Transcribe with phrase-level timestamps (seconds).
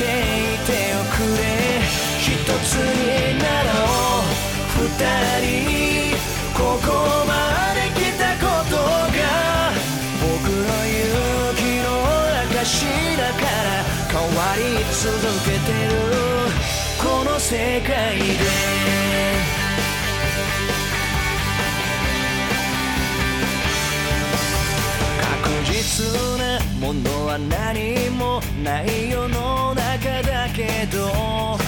[0.00, 0.08] てい
[0.64, 1.44] ておくれ
[2.18, 2.28] 一
[2.64, 3.68] つになろ
[4.08, 4.32] う
[4.80, 4.96] 二
[5.44, 6.16] 人
[6.56, 6.88] ここ
[7.28, 7.32] ま
[7.76, 9.20] で来たことが
[10.22, 11.04] 僕の勇
[11.56, 11.88] 気の
[12.62, 12.88] 証
[13.18, 14.60] だから変わり
[14.90, 15.04] 続
[15.44, 15.92] けてる
[16.98, 18.24] この世界で
[25.20, 25.28] 確
[25.70, 25.76] 実
[26.38, 26.42] な
[26.80, 29.69] ものは何もない世の
[30.80, 31.58] けど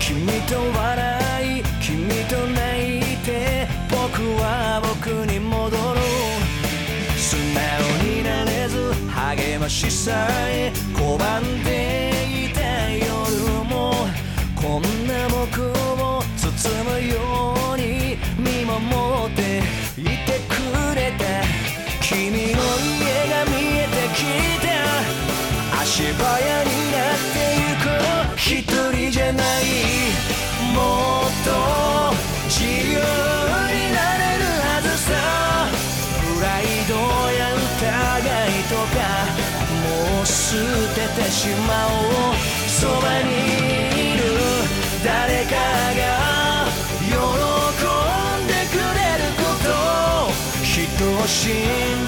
[0.00, 6.00] 君と笑い君と泣いて僕は僕に戻る
[7.16, 7.54] 素直
[8.02, 12.60] になれず励ましさえ拒んでいた
[12.90, 14.08] 夜も
[14.56, 19.62] こんな僕を包むように見守って
[20.00, 20.52] いてく
[20.96, 21.24] れた。
[22.02, 24.18] 君の家が見えてき
[24.66, 24.68] た。
[25.80, 27.17] 足早になってゆく
[28.50, 29.64] 一人じゃない
[30.74, 30.80] も
[31.20, 31.50] っと
[32.48, 33.04] 自由に
[33.92, 35.12] なれるはずさ。
[36.18, 36.96] プライド
[37.36, 37.60] や疑
[38.48, 38.98] いとか
[39.84, 40.56] もう捨
[40.94, 42.34] ててしまおう。
[42.70, 43.28] そばに
[44.14, 44.24] いる
[45.04, 45.52] 誰か
[45.92, 46.00] が
[47.04, 49.68] 喜んでくれること。
[50.64, 50.72] 人
[51.04, 51.52] を信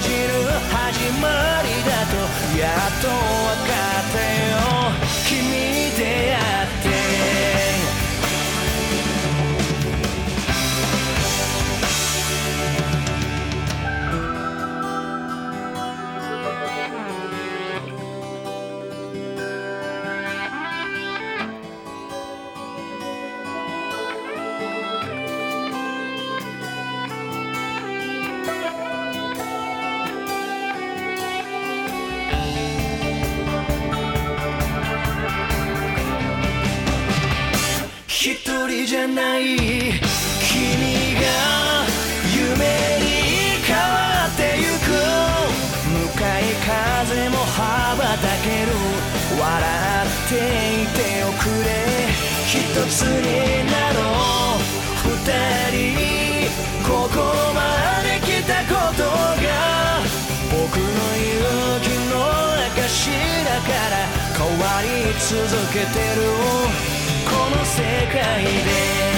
[38.23, 39.97] 一人じゃない君
[41.17, 41.25] が
[42.29, 42.61] 夢
[43.01, 43.09] に
[43.65, 44.93] 変わってゆく
[45.89, 48.77] 向かい風も羽ばたける
[49.41, 51.73] 笑っていておくれ
[52.45, 52.53] 一
[52.93, 53.97] つになろ
[54.53, 54.61] う
[55.01, 55.25] 二
[55.73, 56.45] 人
[56.87, 57.17] ここ
[57.55, 59.97] まで来たことが
[60.51, 60.85] 僕の
[61.17, 62.21] 勇気の
[62.69, 63.09] 証
[63.45, 64.05] だから
[64.37, 66.90] 変わり続けてる
[67.51, 69.10] の世界で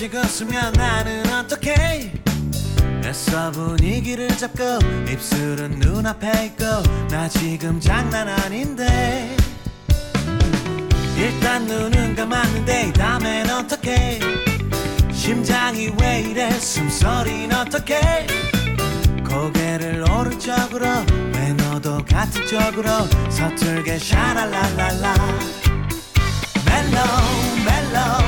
[0.00, 2.10] 식 웃으면 나는 어떡해?
[3.04, 6.64] 애써 분위기를 잡고 입술은 눈앞에 있고
[7.10, 9.36] 나 지금 장난 아닌데.
[11.18, 14.20] 일단 눈은 감았는데 다음엔 어떡해?
[15.12, 16.50] 심장이 왜 이래?
[16.50, 18.26] 숨소리는 어떡해?
[19.28, 20.86] 고개를 오른쪽으로
[21.34, 22.88] 왜 너도 같은 쪽으로
[23.28, 25.14] 서툴게 샤랄랄랄라.
[26.64, 28.19] 멜로우 멜로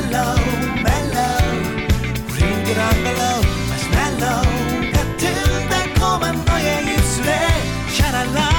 [0.00, 0.36] 멜로우
[0.82, 1.46] 멜로우
[2.30, 3.22] 우린 그런 걸로
[3.68, 7.30] 마시 멜로우 같은 달콤한 너의 입술에
[7.96, 8.49] 샤랄라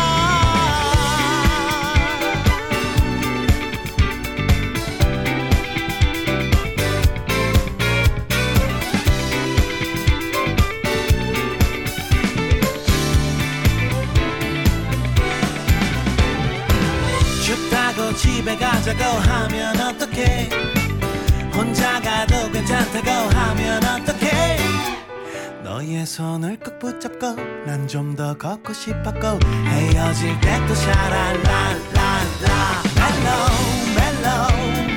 [25.92, 32.48] 너의 손을 꼭 붙잡고 난 좀 더 걷고 싶었고 헤어질 때 또 샤랄랄랄라.
[32.96, 33.57] 멜로우
[33.96, 34.91] 멜로우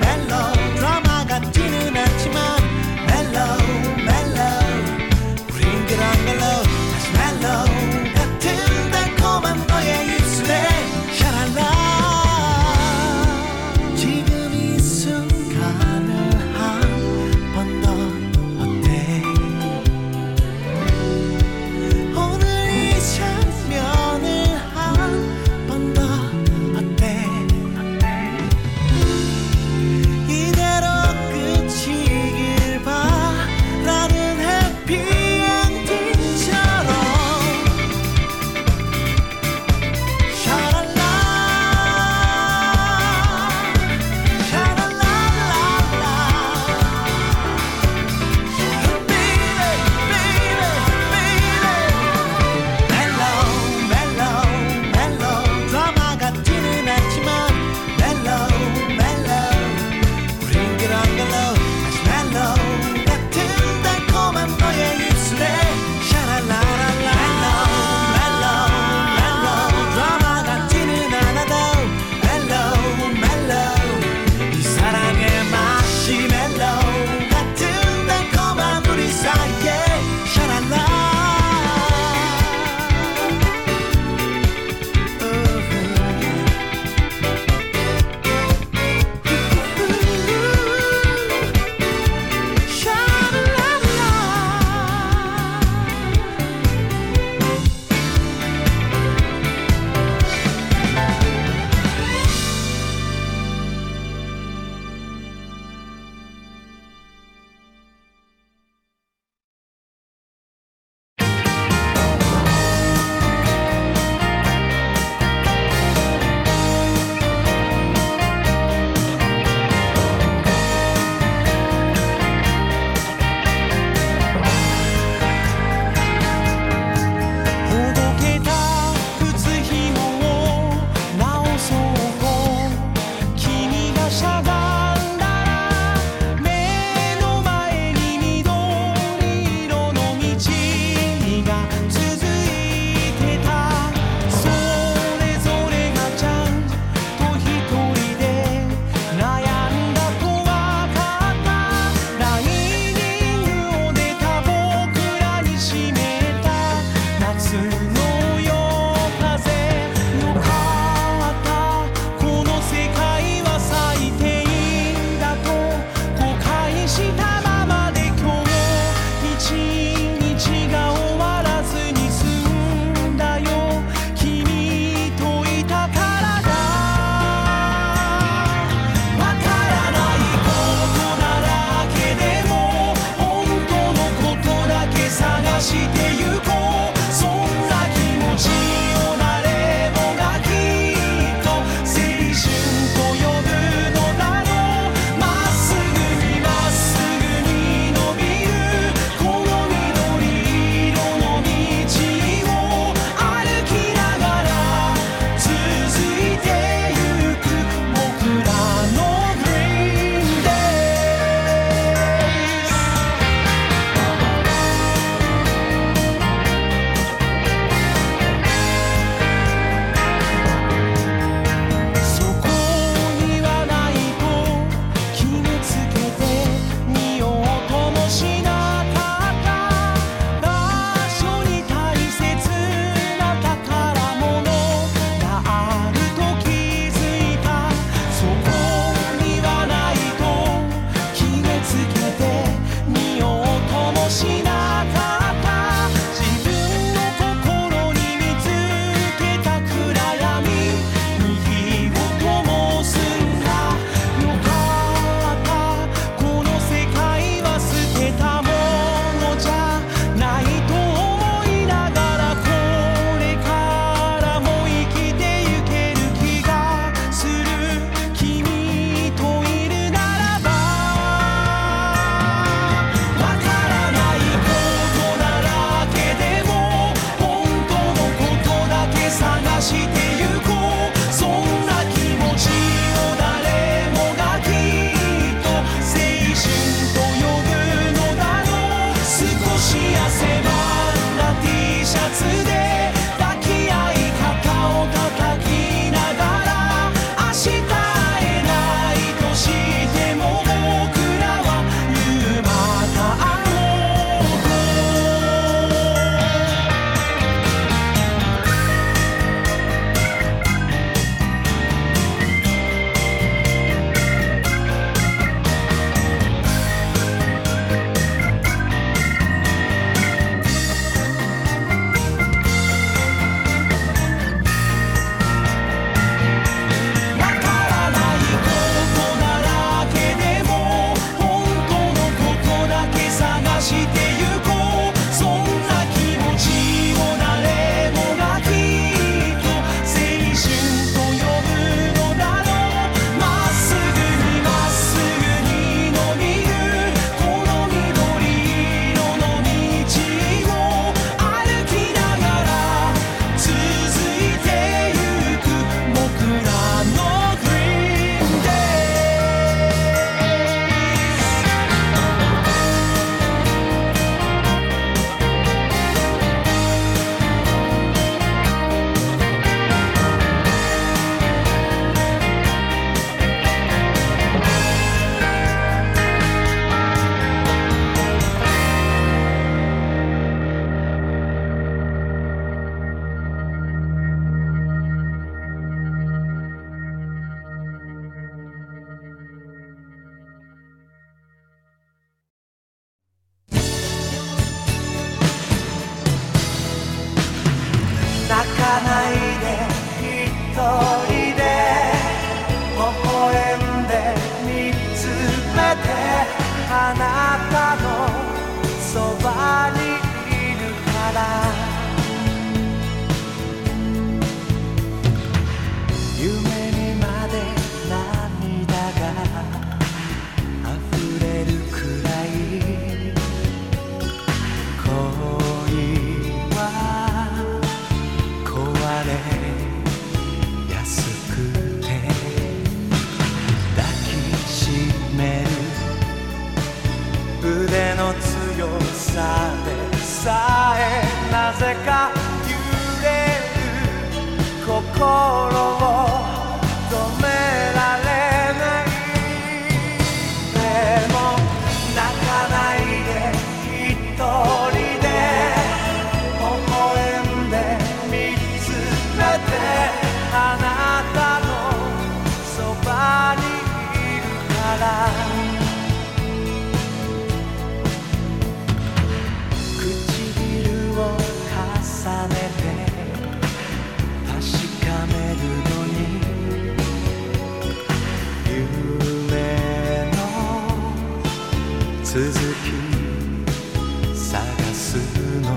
[484.16, 484.34] 探
[484.74, 484.98] す
[485.42, 485.48] の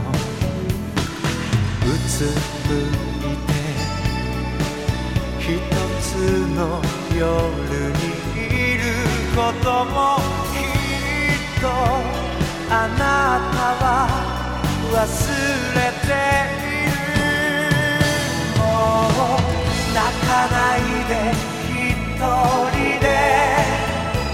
[1.82, 2.74] うつむ
[3.24, 3.51] いて
[5.38, 6.07] ひとつ
[6.55, 6.59] の
[7.16, 7.20] 夜
[7.92, 8.01] に
[8.36, 8.82] いる
[9.34, 9.96] ことも
[10.53, 11.64] きっと
[12.70, 13.01] あな
[13.53, 13.86] たは
[14.92, 14.96] 忘
[15.74, 16.11] れて
[16.62, 16.96] いる
[18.59, 19.36] もう
[19.94, 20.78] 泣かない
[21.09, 21.11] で
[21.78, 23.07] 一人で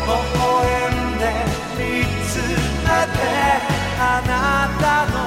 [0.06, 0.08] 微
[0.38, 0.42] 笑
[0.92, 1.22] んで
[4.16, 5.18] あなたの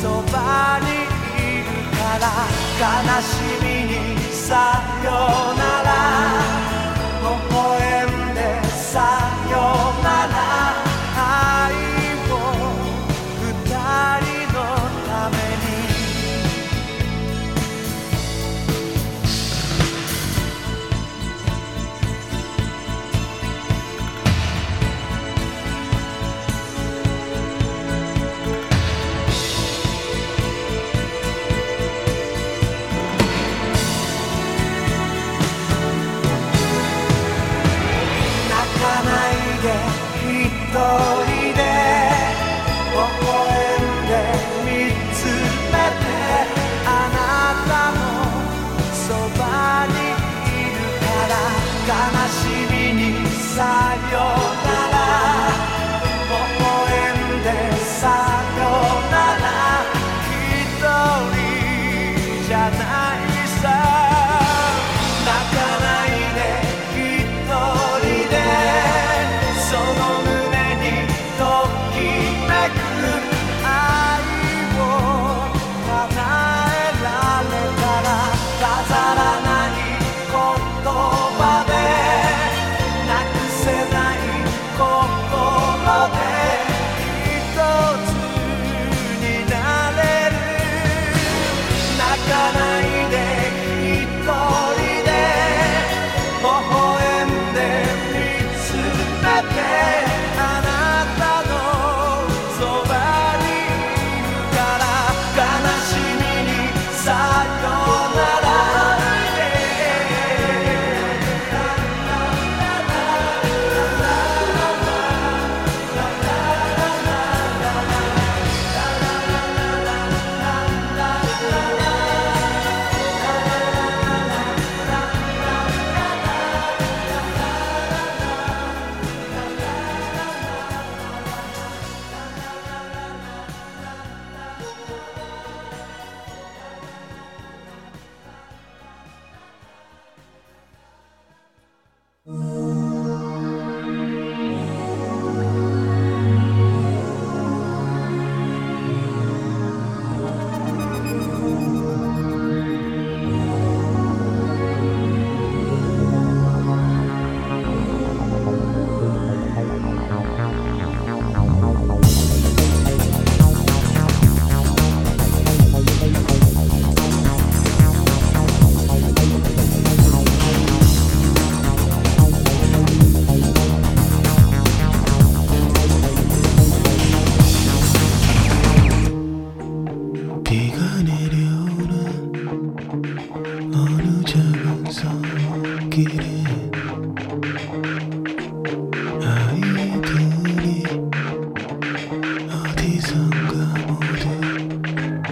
[0.00, 0.86] そばに
[1.36, 2.24] いるから
[2.80, 3.28] 悲し
[3.60, 5.81] みにさよなら。
[51.86, 52.21] かな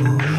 [0.02, 0.29] Ooh.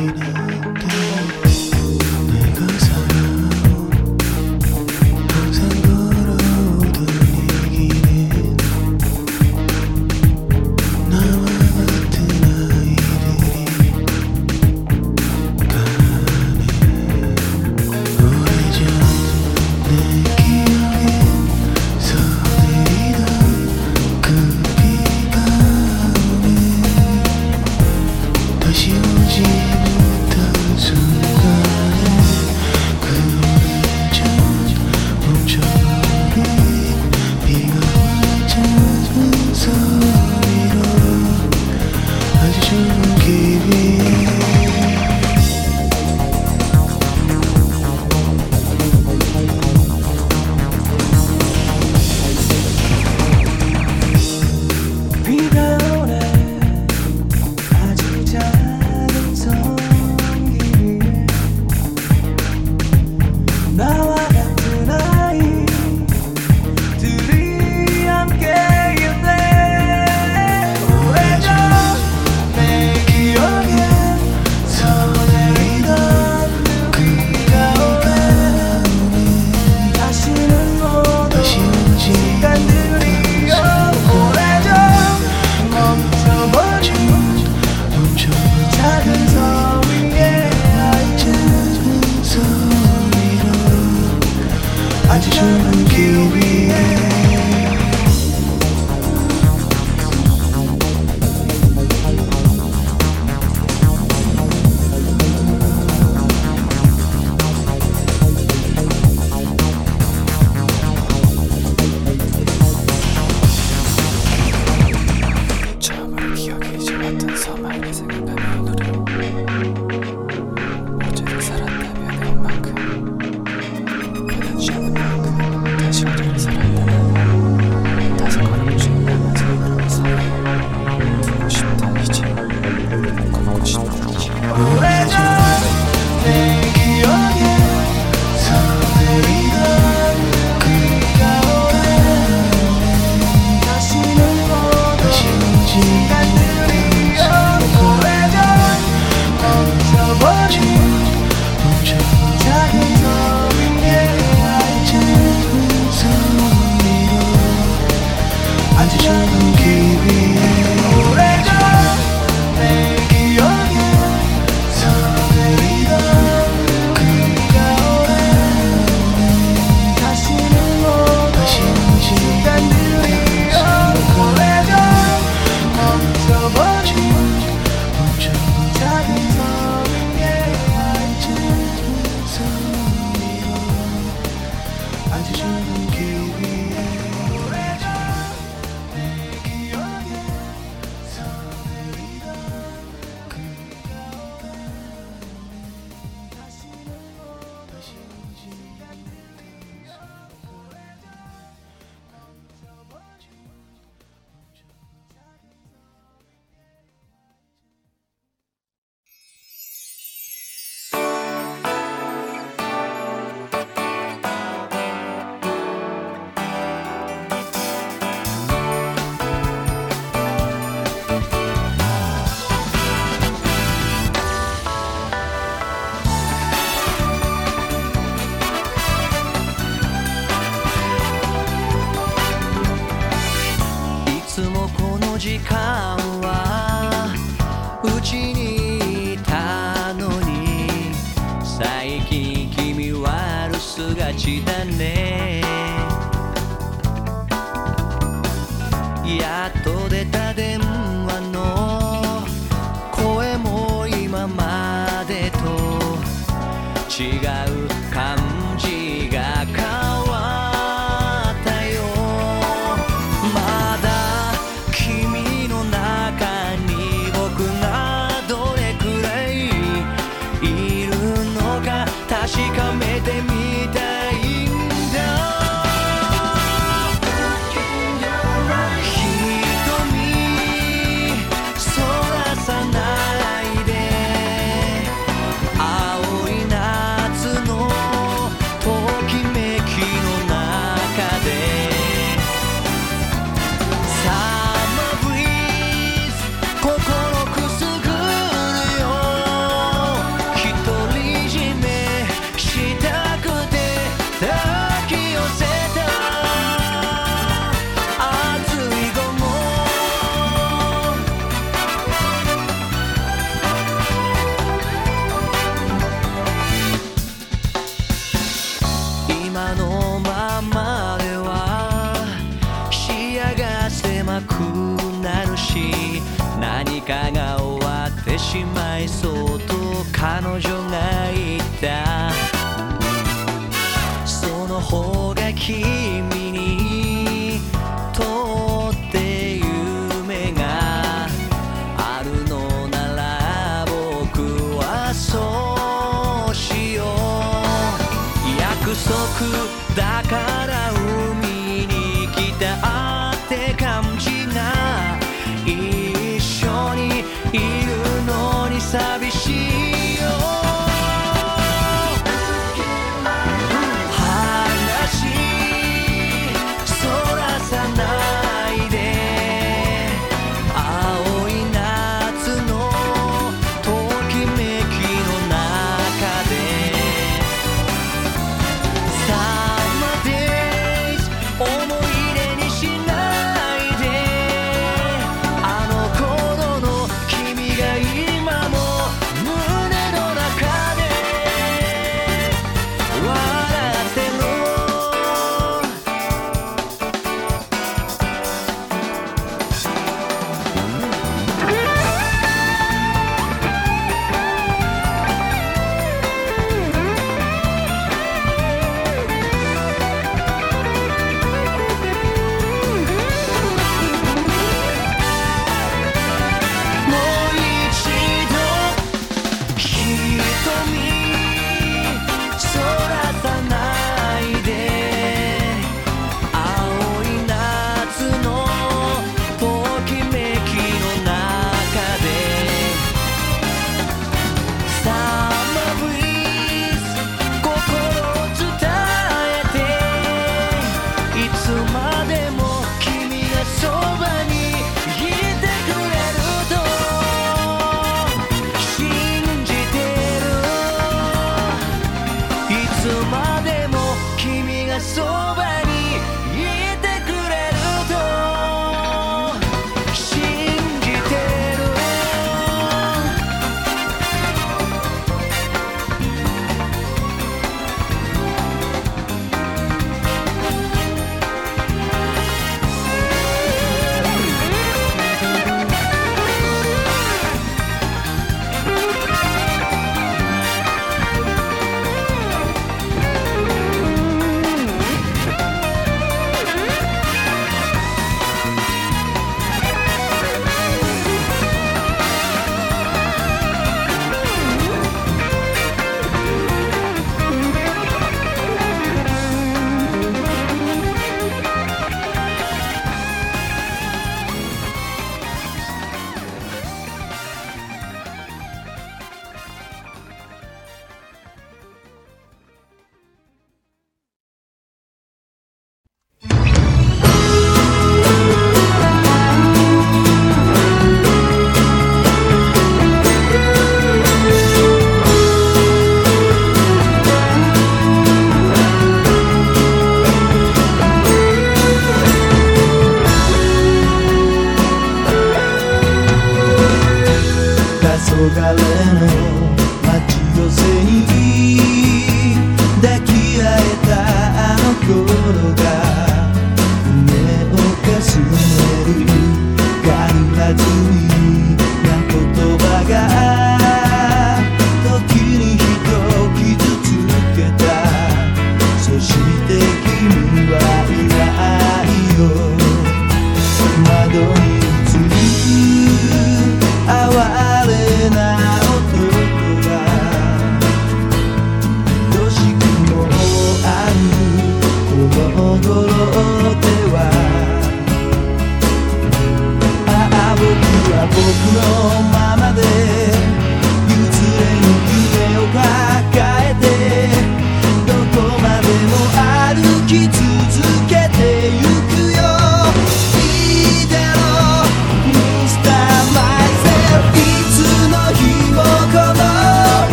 [249.19, 249.60] やっ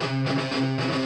[0.00, 1.03] うん。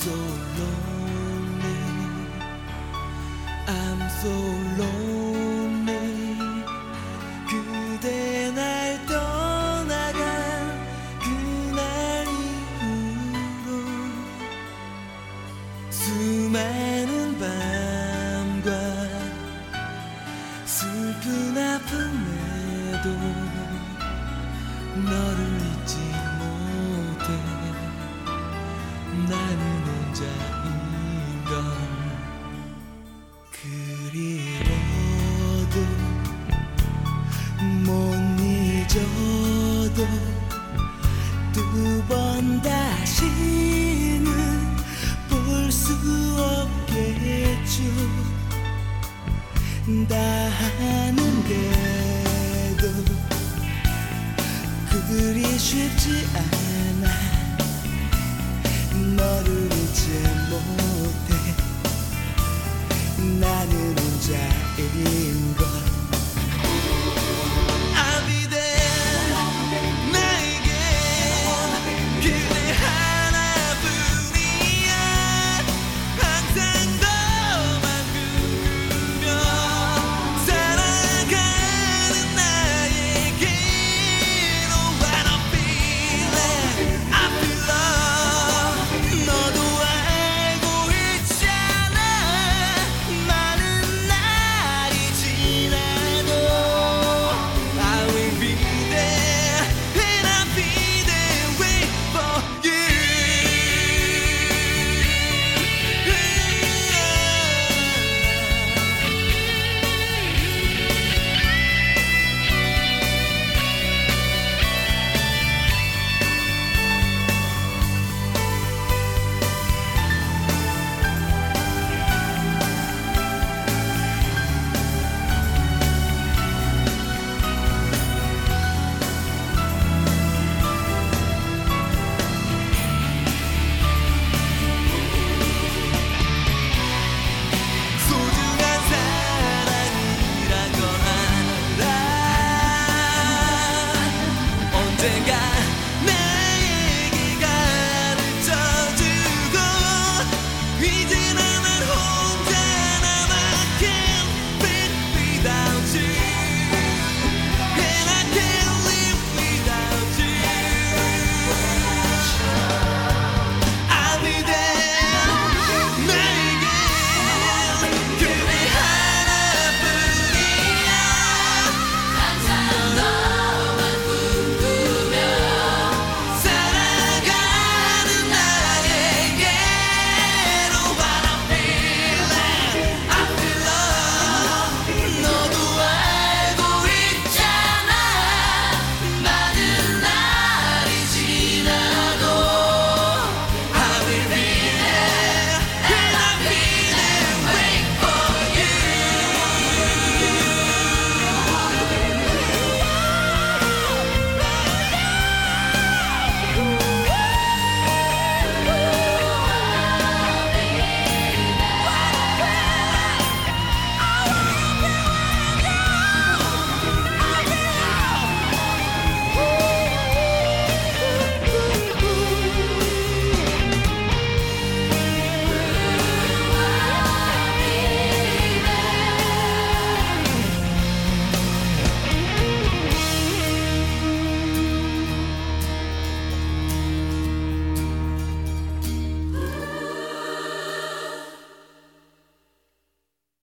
[0.00, 1.76] So lonely.
[3.68, 4.30] I'm so
[4.78, 5.09] lonely